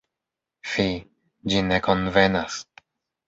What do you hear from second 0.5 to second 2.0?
Fi, ĝi ne